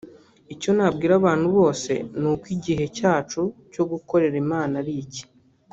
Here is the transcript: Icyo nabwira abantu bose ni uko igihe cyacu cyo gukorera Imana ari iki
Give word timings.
Icyo 0.53 0.71
nabwira 0.75 1.13
abantu 1.19 1.47
bose 1.57 1.91
ni 2.19 2.27
uko 2.33 2.45
igihe 2.55 2.85
cyacu 2.97 3.41
cyo 3.73 3.83
gukorera 3.91 4.35
Imana 4.43 4.73
ari 4.81 4.93
iki 5.03 5.23